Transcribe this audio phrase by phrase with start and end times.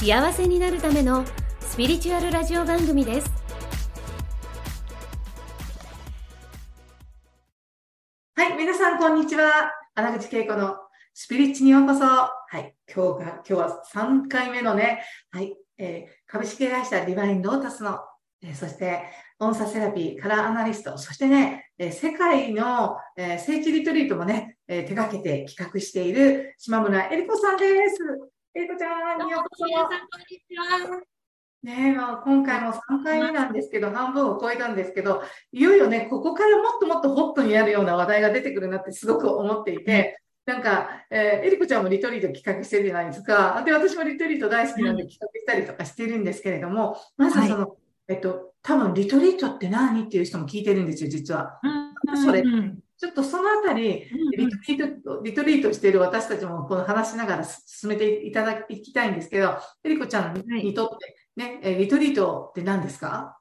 [0.00, 1.26] 幸せになるための
[1.60, 3.30] スピリチュアルラジオ番組です
[8.34, 9.70] はい、皆さん、こんにちは。
[9.94, 10.76] 穴口恵子の
[11.12, 12.06] スピリッチにようこそ。
[12.06, 18.00] はい、今日が、今日は3回目のね、はい、えー株式会社ディバインロータスの、
[18.42, 19.02] えーそして、
[19.38, 28.29] 音差セラピー、カラーアナリスト、そしてね、えー世界の、えー聖地リトリートもね、えー手掛けて企画している島村えり子さんです。
[28.52, 29.64] えり子ちゃん、ようこそ。
[29.64, 31.00] 皆さん、こんにちは。
[31.62, 43.62] ねえ、まあ、今回も3回目なんですけど、半分を超えたんですけど、いよいよね、ここからもっともっとホットになるような話題が出てくるなってすごく思っていて、なんか、えー、えりこちゃんもリトリート企画してるじゃないですか。
[43.64, 47.76] で、私もリトリート大好きなんで企画したりとかしてるんですけれども、まずその、
[48.08, 51.60] えっと、多分リトリートって何っていう人も聞いてるんですよ、実は。
[52.24, 54.04] それうんちょっとそのあたり、
[54.36, 63.38] リトリート、リトリートしている私たちもこの話しながら進めていただきたいんですけど、えりこちゃんにとって、ね、えリトリートって何ですか？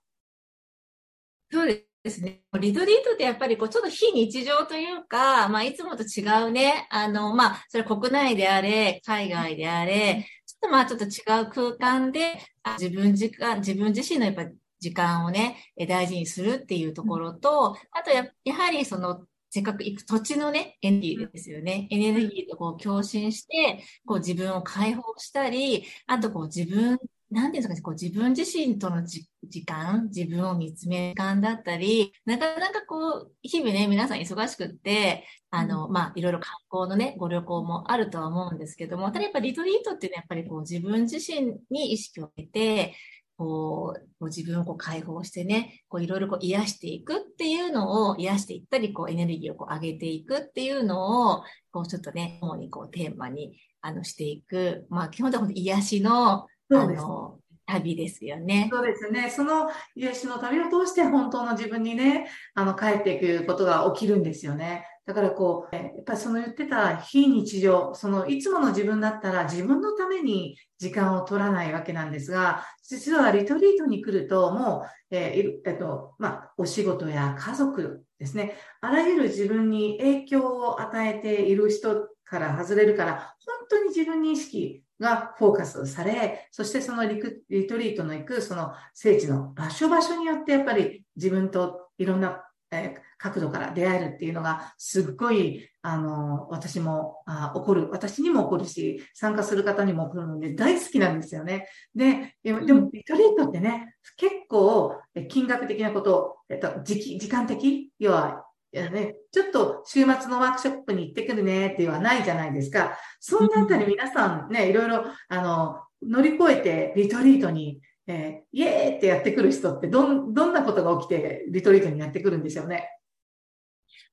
[1.52, 2.44] そうですね。
[2.58, 11.10] リトリートってやっぱりこうちょっと非日常というか、まあいつもと違うね、あの、まあそれ国内であれ、海外であれ、ちょっとまあちょっと違
[11.42, 14.46] う空間で、あ自分時間、自分自身のやっぱ
[14.80, 21.88] 時間をね、え大事にするっていうところと、あとややはりその、せっかく行く土地のね、エネルギーですよね。
[21.90, 27.00] エネルギーとこう共振して、こう自分を解放したり、あとこう自分、
[27.32, 42.96] なんていうんですかね、こう自分自身とのじ時間、自分を見つめる時間だったり、なかなかこう、日々ね、皆さん忙しくって、あの、まあ、いろいろ観光のね、ご旅行もあるとは思うんですけども、ただやっぱりリトリートっていうのはやっぱりこう自分自身に意識を向けて、
[43.40, 54.86] こう、こう自分をこう解放してね、こういろいろこう癒していくっていうのを癒していったり、こうエネルギーをこう上げていくっていうのを、こうちょっとね、主にこうテーマに、あの、していく。
[54.90, 58.70] まあ、基本的に癒しの、あの、旅ですよね。
[58.70, 59.30] そうですね。
[59.30, 64.86] その癒しの旅を通して本当の自分にね、あの、帰っていくことが起きるんですよね。
[65.10, 78.54] だからこう、やっぱりその言ってた非日常、そのいつもの自分だったら自分のために時間を取らないわけなんですが、実はリトリートに来るともう、えーえっと、まあ、お仕事や家族ですね。
[78.82, 101.68] あらゆる自分に影響を与えている人から外れるから、本当に自分に意識がフォーカスされ、そしてそのリクリトリートの行くその聖地の場所場所によってやっぱり自分といろんな、えー角度から出会えるっていうのがすっごい、あの、私もあ起こる、私にも起こるし、参加する方にも起こるので大好きなんですよね。
[101.94, 107.92] で、でもリトリートってね、結構え金額的なこと、えっと、時期時間的？
[108.00, 112.98] 要は、いやね、ちょっと週末のワークショップに行ってくるねっていうのはないじゃないですか。
[113.20, 122.90] そんなあたり皆さんね、いろいろ、あの、乗り越えてリトリートに、えーイエーってやってくる人ってどん、どんなことが起きてリトリートにやってくるんでしょうね。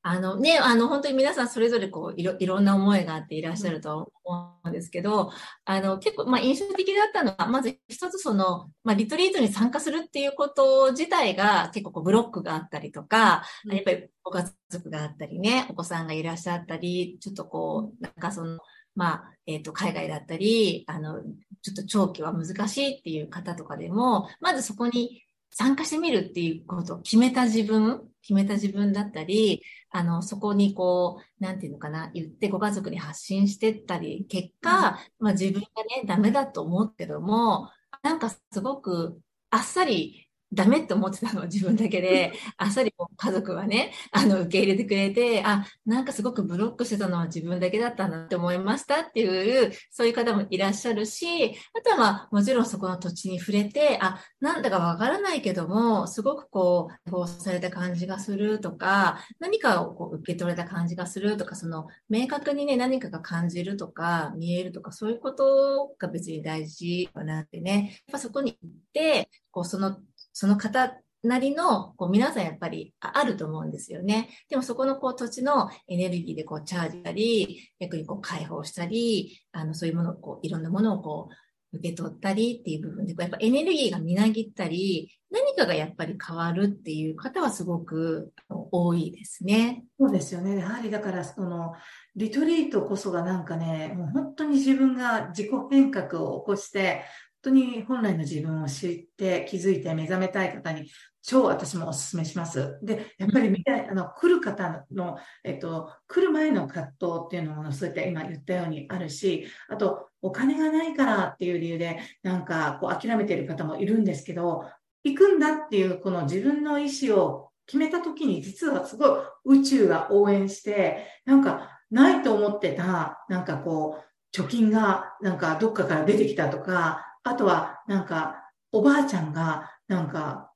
[0.03, 5.33] あのね、あの、本当に皆さんそれぞれこう、いろ、いろんな思いがあっていらっしゃると思うんですけど、
[5.65, 18.61] あの、結構、まあ、印象的だったのは、まず一つその、まあ、リトリートに参加するっていうこと自体が結構こう、ブロックがあったりとか、うんやっぱりご家族があったりね、お子さんがいらっしゃったり、ちょっとこう、なんかその、
[18.97, 21.23] まあ、えっ、と、海外だったり、あの、
[21.62, 37.71] ちょっと長期は難しいっていう方とかでも、まずそこに参加してみるっていうことを決めた自分、決めた自分だったり、あの、そこにこう、なんていうのかな、言ってご家族に発信してったり、結果、まあ自分がね、ダメだと思うけども、
[38.03, 39.21] なんかすごく
[39.51, 40.26] あっさり
[40.57, 69.99] ダメって思ってたのは自分だけで、 あっさり家族はね、あの、受け入れてくれて、あ、なんかすごくブロックしてたのは自分だけだったんだって思いましたっていう、そういう方もいらっしゃるし、あとはまあ、もちろんそこの土地に触れて、あ、なんだかわからないけども、すごくこう、こうされた感じがするとか、何かをこう受け取れた感じがするとか、その、明確にね、何かが感じるとか、見えるとか、そういうことが別に大事かなってね、やっぱそこに行って、こう、その、
[70.38, 74.28] その方なりの、こう皆さんやっぱりあると思うんですよね。
[74.50, 81.28] でもそこのこう土地のエネルギーでこうチャージしたり、逆にこう解放したり、あのそういうものをこういろんなものをこ
[81.72, 88.30] う、受け取ったりっていう部分で、やっぱエネルギーがみなぎったり、何かがやっぱり変わるっていう方はすごく
[88.71, 89.84] 多いですね。
[89.98, 90.59] そうですよね。
[90.59, 91.72] やはりだから、その、
[92.15, 97.04] リトリートこそがなんかね、もう本当に自分が自己変革を起こして、
[97.42, 100.91] 当に本来の自分を知って気づいて目覚めたい方に
[101.27, 102.78] 超私もお勧めします。
[102.83, 114.66] で、やっぱり見たい、あの、来る方の、えっと、来る前の葛藤っていうのも、そういった今言ったようにあるし、あと、お金がないからっていう理由で、なんか、こう、諦めてる方もいるんですけど、
[115.03, 119.10] 行くんだっていう、この自分の意思を決めた時に、実はすごい
[119.44, 130.53] 宇宙が応援して、なんか、ないと思ってた、なんかこう、貯金が、なんかどっかから出てきたとか、あとは、なんか、おばあちゃんが、なんか、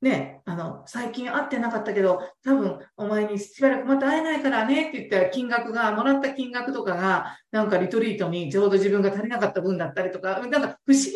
[0.00, 11.12] ね、あの、最近会ってなかったけど、多分お前にしばらくまた会えないからねって言ったら金額が、もらった金額とかが、なんかリトリートにちょうど自分が足りなかった分だったりとか、なんか不思議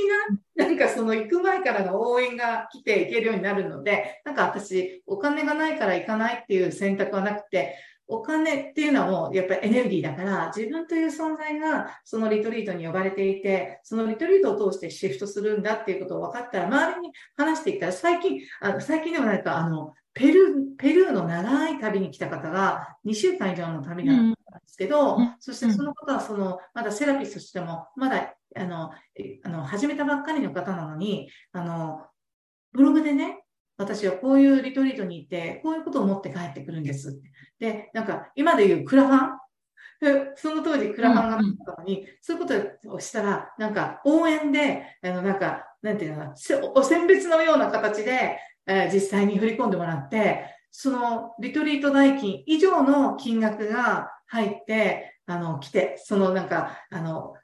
[0.57, 7.77] な、なんかその行く前からの応援が来ていけるようになるので、なんか私、お金がないから行かないっていう選択はなくて、
[8.09, 24.31] お金っていうのはもうやっぱりエネルギーだから、自分という存在がそのリトリートに呼ばれていて、そのリトリートを通してシフトするんだっていうことを分かったら、周りに話していったら、最近、あの最近でもないか、あの、ペルー、ペルーの長い旅に来た方が2週間以上の旅なん。
[24.33, 24.37] で
[24.67, 28.91] すけど、うん、そしてその方はその、まだセラピストとしても、まだ、あの、
[29.45, 32.07] あの、始めたばっかりの方なのに、あの、
[32.73, 33.45] ブログでね、
[33.77, 37.21] 私はこういうリトリートに行って、こういうことを持って帰ってくるんです。
[37.59, 39.39] で、なんか、今で言うクラファン？
[40.37, 46.35] その当時クラファンがあったのに、うんうん、そういうことをしたら、なんか応援で、あの、なんか、なんていうのかな、
[46.75, 57.35] お選別のような形で、えー、実際に振り込んでもらって、そのリトリート代金以上の金額が入って、あの、来て、そのなんか、あの、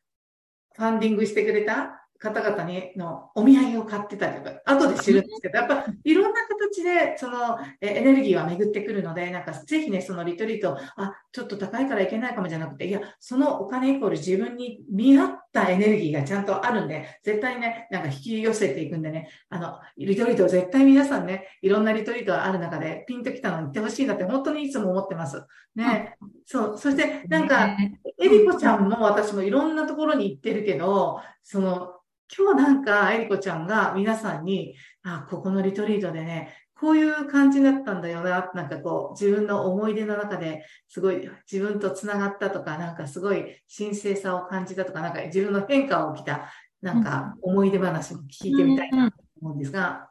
[0.74, 25.44] ファンディングしてくれた方々にのお土産を買ってたりとか、後で知るんですけど、やっぱいろんな形でそのエネルギーは巡ってくるので、なんかぜひね、そのリトリート、あ、ちょっと高いからいけないかもじゃなくて、いや、そのお金イコール自分に見合ったエネルギーがちゃんとあるんで、絶対ね、なんか引き寄せていくんでね、あの、リトリート絶対皆さんね、いろんなリトリートがある中でピンときたのに行ってほしいなって本当にいつも思ってます。
[25.74, 26.16] ね。
[26.46, 26.78] そう。
[26.78, 27.76] そして、なんか、
[28.20, 31.94] エリコちゃんも私もいろんなところに行ってるけど、その、
[32.34, 50.10] 今日なんか、えりこちゃんが皆さんに、あ、ここのリトリートでね、こういう感じだったんだよな、なんかこう、自分の思い出の中ですごい自分と繋がったとか、なんかすごい神聖さを感じたとか、なんか自分の変化を起きた、なんか思い出話も聞いてみたいなと思うんですが。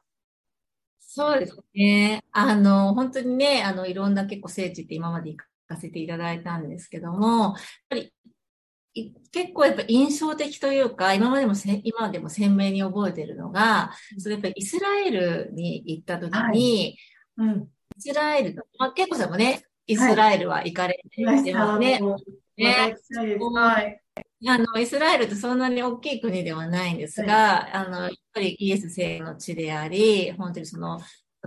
[0.99, 2.23] そうですね。
[2.31, 5.37] あの、本当にね、あの、いろんな結構聖地って今まで行
[5.67, 7.53] かせていただいたんですけども、やっ
[7.89, 8.13] ぱり
[8.93, 16.97] 結構やっぱ印象的というか、今までもせ、今でも鮮明に覚えてるのが、それやっぱりイスラエルに行った時に、
[17.37, 21.53] はい、うん、イスラエルの、まあ、結構さんもね、イスラエルは行かれてますね。
[21.53, 22.01] はい、ね。
[22.57, 22.97] ね
[23.53, 24.01] はい。
[24.47, 30.99] あの、イスラエルってそんなに大きい国ではないんですが、はい、あの、やっぱりイエス聖の地であり、本当にその、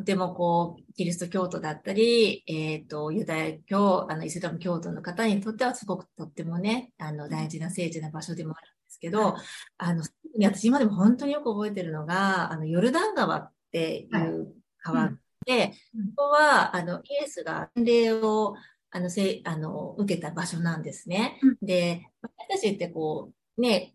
[0.05, 9.35] とてもこう、キリスト教徒だったり、えっ、ー、と、ユダヤ教、あの、イスラム教徒の方にとってはすごくとってもね、あの、大事な聖地な場所でもあるんですけど、
[9.79, 10.05] あの、
[10.43, 14.52] 私今でも本当によく覚えてるのが、あの、ヨルダン川っていう
[14.83, 15.09] 川
[15.47, 15.76] で、はい、こ
[16.17, 18.57] こは、あの、イエスが礼を、
[18.90, 21.38] あの、せあの、受けた場所なんですね。
[21.43, 23.95] うん、で、私たちってこう、ね、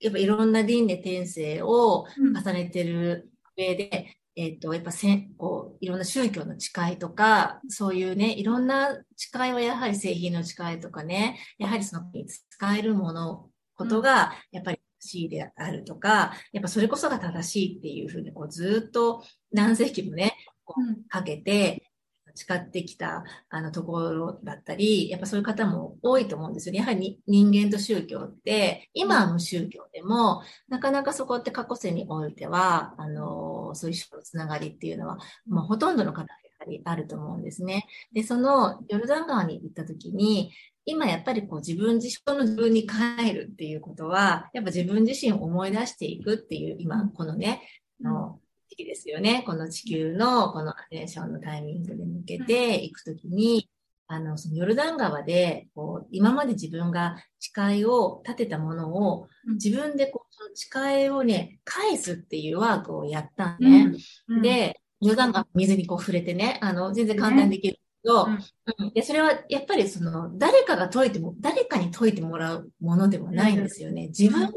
[0.00, 12.04] やっぱいろんな輪廻転生を重ねてる上で、えっ、ー、と、やっぱせこう、いろんな宗教の誓いとか、そういうね、いろんな誓いはやはり製品の誓いとかね、やはりその
[12.50, 21.90] 使えるもの、ことが、やっぱり正しいであるとか、やっぱそれこそが正しいっていうふうに、こう、ずっと何世紀もね、こうかけて、
[22.36, 26.80] 誓ってきたあのところだったり、やっぱそういう方も多いと思うんですよね。
[26.80, 36.26] やはり人間と宗教って、今の宗教でも、なかなかそこって過去世においては、あの、そういう人のつながりっていうのは、まあ、ほとんどの方や
[36.58, 37.86] はりあると思うんですね。
[38.12, 40.52] で、そのヨルダン川に行った時に、
[40.88, 47.62] 今やっぱりこう自分自身の自分に帰るっていうことは、やっぱ自分自身を思い出していくっていう、今、このね、
[48.00, 49.42] の時期ですよね。
[49.46, 53.68] この地球のこのアテンションのタイミングで向けていくときに、
[54.08, 63.92] あの、そのヨルダン川で、こう、今まで自分が誓いを立てたものを、自分でこう、その誓いをね、返すっていうワークをやったんね。
[64.28, 64.36] うん。
[64.36, 74.08] うん、で、ヨルダン川水にこう触れてね、あの、全然簡単にできるけど、うん、で、それはやっぱりその、誰かが解いても、誰かに解いてもらうものでもないんですよね。
[74.08, 74.52] 自分が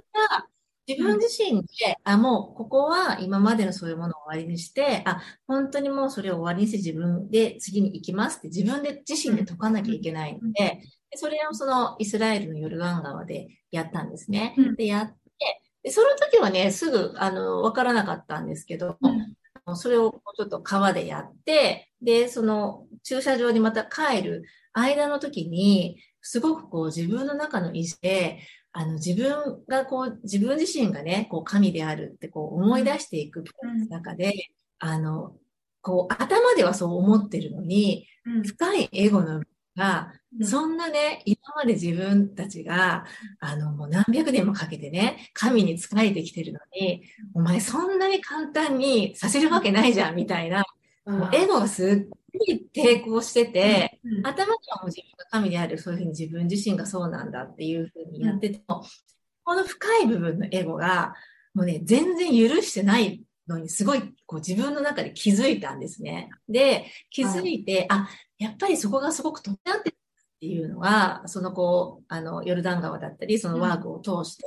[0.89, 10.81] 自分自身で、あ、もうここは今までのそういうものを終わりにして、あ、本当にもうそれを終わりにして自分で次に行きますって自分で自身で解かなきゃいけないので、
[11.13, 14.55] それをそのイスラエルのヨルダン川でやったんですね。
[14.77, 15.15] で、やって、
[15.83, 18.97] で、その時はね、すぐ、あの、わからなかったんですけど、
[19.67, 24.43] うん、それをちょっと川でやって、で、その駐車場にまた帰る
[24.73, 28.39] 間の時に、すごくこう自分の中の意思で、
[28.71, 33.43] あの自分がこう、自分自身がね、こう神であるってこう思い出していく
[33.89, 34.33] 中で、
[34.81, 35.35] うん、あの、
[35.81, 39.41] こう頭ではそう思ってるのに、うん、深いエゴの
[39.75, 40.11] が、
[40.43, 43.05] そんなね、今まで自分たちが、
[43.39, 50.63] あの、もう何百年もかけてね、神に仕えてきてるのに、お前そんなに簡単にさせるわけないじゃん、みたいな、
[51.09, 58.83] もうエゴがすっごい抵抗してて、うんうん、頭ではもう自分が神である、そういうふうに自分自身がそうなんだっていうふうにやってても、うん、
[59.43, 61.15] この深い部分のエゴが、
[61.53, 66.29] もうね、全然許してないのに、すごい、こう自分の中で気づいたんですね。
[66.47, 69.93] で、気づいて、はい、あ、やっぱりそこがすごく飛び合ってっ
[70.39, 74.45] ていうのが、そのこう、あの、ヨルダン川だったり、そのワークを通して、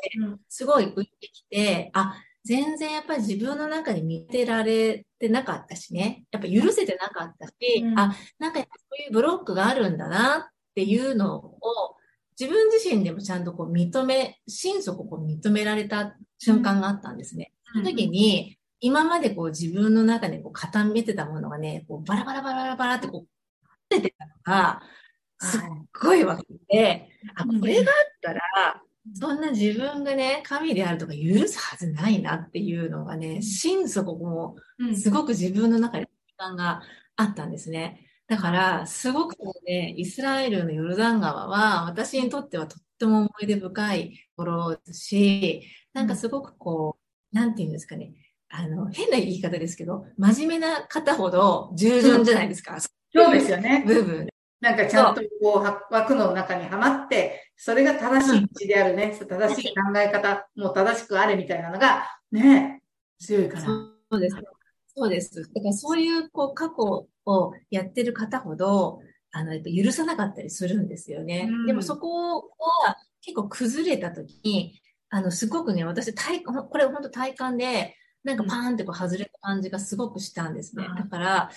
[0.49, 2.15] すごい浮いてきて、あ、
[2.45, 6.25] 全然やっぱり自分の中に見てられてなかったしね。
[6.33, 8.67] やっぱ許せてなかったし、うん、あ、なんかそ
[8.99, 11.97] ういうブロックがあるんだなっていうのを、
[12.39, 17.53] 自分自身でもちゃんとこう認め、心底こう認められた瞬間があったんですね。
[17.73, 24.83] その時に、今までこう自分の中でこう固めてたものがね、こうバラバラバラバラってこう、出てたのが、
[25.39, 25.61] すっ
[26.03, 28.83] ごいわけで、あ、これがあったら、
[29.15, 34.57] そんな自分がね、神であるとか許すはずないなっていうのがね、心底も
[34.95, 36.83] すごく自分の中で時間が
[37.17, 38.07] あったんですね。
[38.29, 46.97] だから、すごくね、イスラエルのヨルダン川は、私にとってはとっても思い出深いところですし、なんかすごくこ
[47.33, 48.13] う、なんていうんですかね、
[48.49, 52.79] あの、変な言い方ですけど、真面目な方ほど従順じゃないですか。
[52.81, 53.85] そうですよね。
[53.87, 54.32] 部分。
[54.63, 62.81] なんかちゃんとこう枠の中にはまって、それが正しい道であるね、うん、正しい考え方、もう正しくあれみたいなのが、ね、
[63.19, 63.65] 強いから。
[63.65, 64.37] そうです。
[64.95, 65.53] そうです。
[65.53, 69.01] だからそういうこう過去をやってる方ほど、
[69.33, 71.49] あの、許さなかったりするんですよね。
[71.51, 80.87] うん、でもそこは結構崩れた時に、あの、すごくね、私、体、これ本当体感で、なんかパーンってこう外れた感じがすごくしたんですね。
[80.97, 81.51] だから、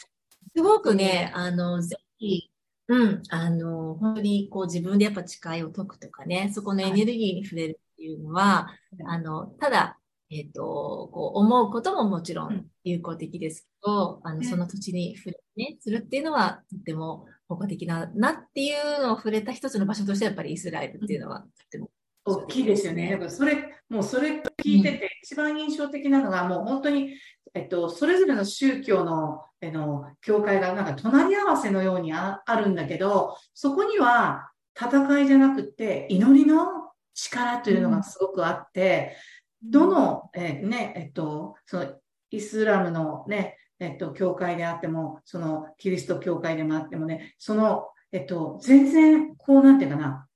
[0.55, 2.49] すごくね、あの、ぜひ、
[2.87, 3.23] うん。
[3.29, 9.99] あの、本当にこう自分でやっぱ誓いを解くとかね、そこのエネルギーに触れるっていうのは、はい、あの、ただ、
[10.29, 21.89] えっ、ー、と、こう思うことももちろん有効的ですけど、うん、あの、その土地に触れ、ね、するっていうのはとっても効果的な、なっていうのを触れた一つの場所としてはやっぱりイスラエルっていうのはとっても。
[22.27, 23.11] 大きいですよね。
[23.11, 27.15] だからそれ、もうそれ聞いてて、一番印象的なのが、もう本当に、
[27.53, 39.15] えっと、それぞれの宗教の、えの、教会がなんか隣り合わせのようにあるんだけど、そこには戦いじゃなくて、祈りの力というのがすごくあって、
[39.63, 41.93] どの、え、ね、えっと、その、
[42.31, 50.27] イスラムのね、えっと、教会であっても、その、キリスト教会でもあってもね、その、えっと、全然、こうなんていうかな、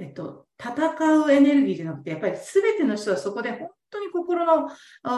[0.00, 4.68] えっと、戦うエネルギーじゃなくて、やっぱり全ての人はそこで本当に心の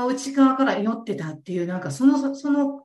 [0.08, 2.84] 内側から祈ってたっていう、なんかその、その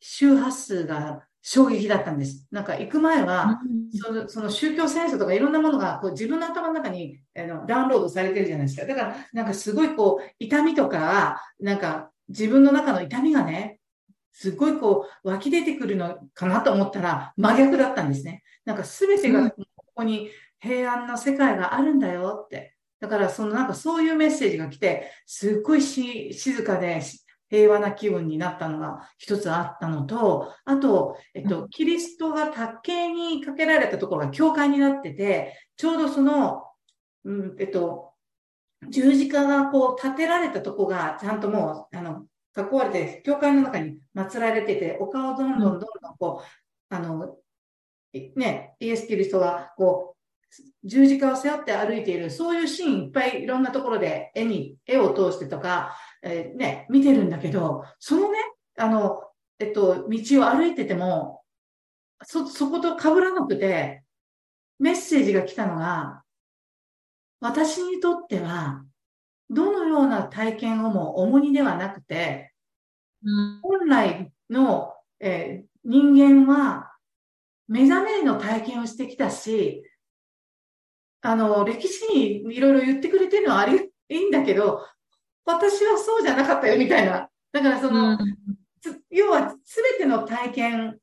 [0.00, 2.46] 周波数が衝撃だったんです。
[2.50, 3.60] なんか行く前は、
[3.92, 8.86] そのその宗教戦争とかいろんなものがこう自分の頭の中にあのダウンロードされてるじゃないですか。
[8.86, 13.78] だからなんかすごいこう痛みとか、なんか自分の中の痛みがね、
[14.32, 18.42] すごいこう湧き出てくるのかなと思ったら真逆だったんですね。
[18.64, 19.64] なんか全てがこ
[19.94, 20.30] こに
[20.66, 22.74] 平安な世界があるんだよって。
[23.00, 27.00] だから、そのなんかそういうメッセージが来て、すっごいし静かで
[27.48, 36.64] 平和な気分になったのが一つあったのと、あと、えっと、キリストが卓形にかけられたところが教会になってて、ちょうどその、
[37.24, 38.12] うん、えっと、
[38.88, 47.36] 十字架がこう立てられたとこがちゃんともう、あの、囲われて、教会の中に祀られてて、お顔をどんどんどんどんこう、あの、
[48.34, 50.15] ね、イエス・キリストがこう、
[50.84, 58.38] 十字架を背負って歩いている、そういうシーンいっぱいいろんなところで絵に、絵を通してとか、えー、ね、見てるんだけど、そのね、
[58.78, 59.22] あの、
[59.58, 61.42] えっと、道を歩いてても、
[62.22, 64.02] そ、そこと被らなくて、
[64.78, 66.22] メッセージが来たのが、
[67.40, 68.84] 私にとっては、
[69.50, 72.52] どのような体験をも重荷ではなくて、
[73.22, 76.92] うん、本来の、えー、人間は
[77.68, 79.82] 目覚めの体験をしてきたし、
[81.26, 84.80] あの、歴史にいろいろ言ってくれてるのはあり、いいんだけど、
[85.44, 87.28] 私はそうじゃなかったよみたいな。
[87.52, 88.16] だからその、
[89.10, 90.98] 要は全ての体験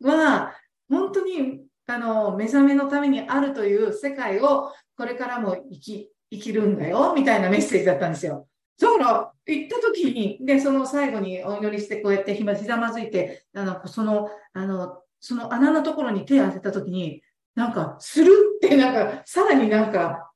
[0.00, 0.54] は、
[0.88, 8.46] 本当に、あの、目覚めのためにあるという世界を、これからも生き、生きるんだよ、みたいなメッセージだったんですよ。
[8.78, 17.22] だから、行った時に、で、その最後にお祈りして、こうやってひざまずいて、あの、その、あの、その穴のところに手を当てた時に、
[17.54, 20.30] なんか、するって、なんか、さらになんか、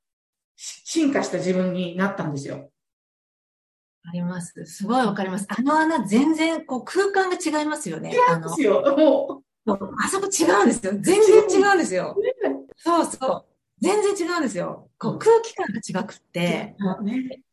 [0.55, 2.71] 進化した自分になったんですよ。
[4.03, 4.65] あります。
[4.65, 5.45] すごいわかります。
[5.49, 8.11] あの穴、全然、こう、空間が違いますよね。
[8.13, 8.81] 違うんですよ。
[8.97, 9.43] もう。
[9.97, 10.93] あそこ違うんですよ。
[10.93, 12.15] 全然違うんですよ。
[12.77, 13.45] そうそう。
[13.81, 14.89] 全然違うんですよ。
[14.97, 16.75] こう、空気感が違くって。
[17.03, 17.43] ね、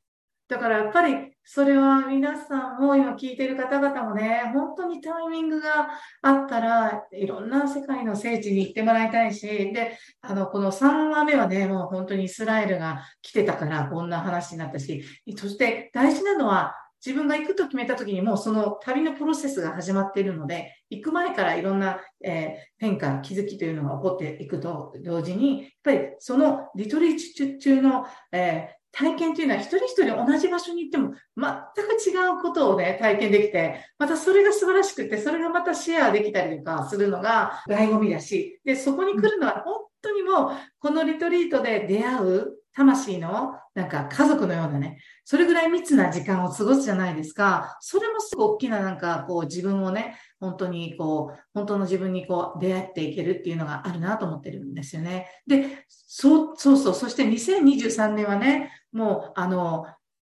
[0.48, 5.88] だからやっぱりそれは皆さんも今聞いてる方々もね、本当にタイミングが
[6.22, 15.04] あったらいろんな世界の聖地に行ってもらいたいし、で、あの、この3話目はね、もう本当にイスラエルが来てたからこんな話になったし、
[15.36, 16.74] そして大事なのは
[17.04, 47.78] 自分が行くと決めた時にもうその旅のプロセスが始まっているので、行く前からいろんな、えー、変化、気づきというのが起こっていくと同時に、やっぱりそのリトリート中の、えー体験というのは一人一人同じ場所に行っても全く違うことをね、体験できて、またそれが素晴らしくて、それがまたシェアできたりとかするのが醍醐味だし、で、そこに来るのは本当にもう、このリトリートで出会う魂のなんか家族のようなね、それぐらい密な時間を過ごすじゃないですか。
[47.80, 55.26] それもすごく大きななんかこう自分をね、本当にこう、本当の自分にこう出会っていけるっていうのがあるなと思ってるんですよね。
[55.46, 56.94] で、そう、そうそう。
[56.94, 59.86] そして2023年はね、もう、あの、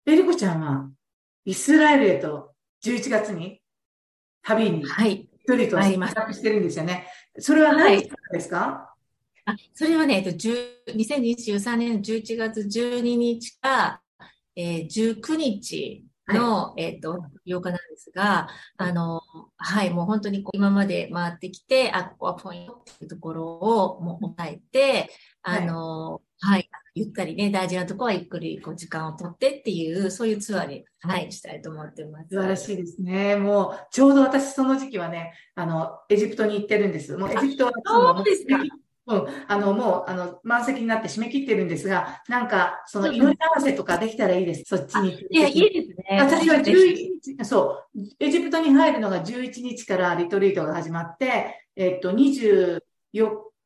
[0.05, 0.91] エリコちゃんは、
[1.45, 3.63] イスラエルへと11月に
[4.43, 5.29] 旅に、はい。
[5.45, 7.07] 一人と参加してるんですよね。
[7.39, 8.92] それは何ですか、はい、
[9.45, 10.31] あ、それはね、えっと、
[10.93, 14.01] 2023年の11月12日か、
[14.55, 19.21] えー、19日の、はい、えっ、と、8日なんですが、あの、
[19.57, 25.11] はい、もう本当にこう今まで回ってきて、あ、ここはポイントっていうところをもう抑えて、
[25.43, 32.29] あの、はい、はい、ゆったりね、大事なところはゆっくりこう時間をとってっていう、そういうツアーに、はい、したいと思ってます。
[32.31, 33.37] 素晴らしいですね。
[33.37, 37.17] もう、ちょうど私その時期はね、あの、エジプトに行ってるんです。
[37.17, 38.59] もうエジプトはそうですか。
[39.13, 44.65] うん、あの、もう、あの、満席になって締め切ってるんですが、なんか、その祈り合わせとかできたらいいです。
[44.67, 45.27] そっちに。
[45.31, 46.19] いや、いいですね。
[46.21, 46.65] 私は11
[47.37, 52.81] 日、そう、エジプトに入るのが11日からリトリートが始まって、えっと、24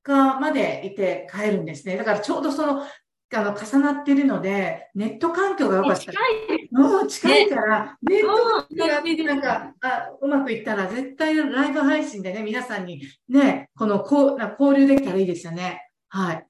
[0.02, 1.96] 日までいて帰るんですね。
[1.96, 2.84] だからちょうどその
[3.34, 6.00] あの、重なっているので、ネット環境が良かった。
[6.00, 6.68] 近い。
[6.70, 15.90] もう近いから、ネットがなんか、あ、うまくいったら、絶対ライブ配信でね、皆さんにね、このこう交流できたらいいですよね。
[16.08, 16.46] はい。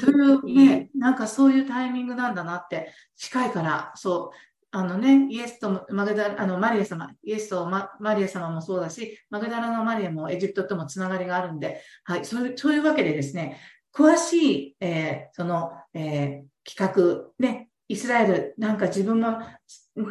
[0.00, 4.36] というね、なんかそういうタイミングなんだなって、近いから、そう。
[4.72, 13.58] あのね、イエスとマグダあのマリア様、イエスとママリア様もそうだし、マグダラのマリアもエジプトともつながりがあるんで、はい、そういう、そういうわけでですね、
[13.94, 19.38] 詳しい、えー、その、えー、企画、ね、イスラエル、なんか自分も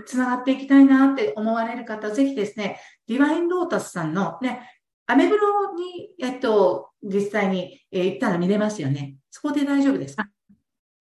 [0.05, 4.69] つながっていきたいなって思われる方、ぜひですね、ディバインロータスさんのね、
[5.07, 9.17] アメブロに、えっと、実際に、えー、行ったら見れますよね。
[9.29, 10.27] そこで大丈夫ですか？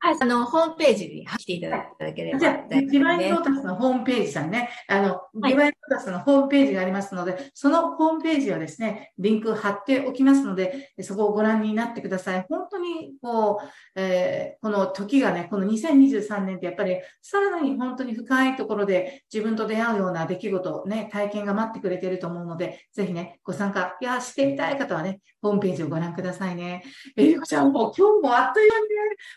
[0.04, 12.44] はい、あの、ホームページに来ていただければ、じゃあ、ディバインロータスのホームページさんね、あの、ディバインロータスのホームページがありますので、そのホームページをですね、リンク貼っておきますので、そこをご覧になってください。
[12.50, 26.82] 本当に、こう、えー、この時がね、この2023年ってやっぱり、さらに本当に深いところで自分と出会うような出来事、ね、体験が待ってくれていると思うので、ぜひね、ご参加、いや、してみたい方はね、ホームページをご覧くださいね。
[27.16, 28.70] えりこちゃん、もう今日もあっという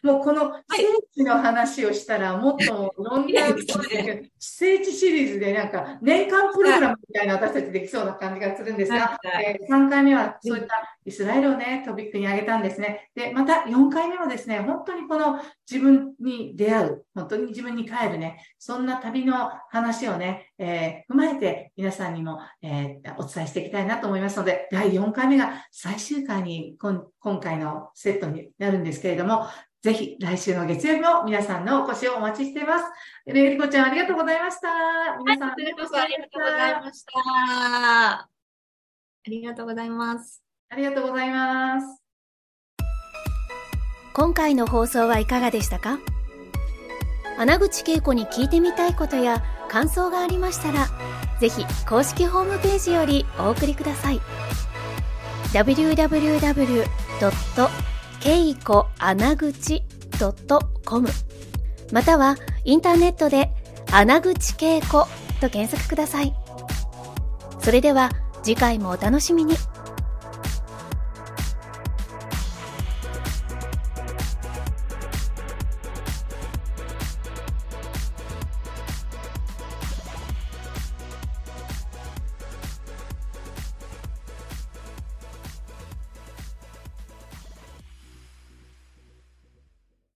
[0.04, 0.84] 間に、もうこの聖
[1.16, 3.34] 地の話をしたら、もっとロング
[4.40, 13.10] 聖地シリーズでなんか年間プログラムみたいな私たちできそうな感じがするんですが、えー、3回目はそういったイスラエルをね、トピックに挙げたんですね。
[13.16, 15.40] で、また4回目はですね、本当にこの
[15.70, 27.06] 自分に出会う、本当に自分に帰るね、そんな旅の話をね、えー、踏まえて皆さんにも、えー、お伝えしていきたいなと思いますので、第4回目が最終回に今
[27.40, 29.48] 回のセットになるんですけれども、
[29.84, 32.86] ぜひ来週の月曜日も皆さんのお越しをお待ちしています。
[33.26, 34.68] レイリコちゃんありがとうございました。
[35.20, 36.10] 皆さん、ありがとうござい
[36.82, 37.12] ました。
[38.20, 38.28] あ
[39.28, 40.42] りがとうございます。
[40.70, 42.04] ありがとうございます。
[44.14, 46.00] 今回の放送はいかがでしたか？
[47.38, 50.88] 穴口恵子に聞いてみたいことや感想がありましたら、
[51.40, 54.20] ぜひ公式ホームページよりお送りください。
[58.28, 59.84] へいこあなぐち
[60.84, 61.08] .com
[61.94, 62.36] または
[62.66, 63.50] インターネットで
[63.90, 65.08] 穴口恵子
[65.40, 66.36] と検索ください。
[67.62, 68.10] それでは
[68.44, 69.56] 次回もお楽しみに。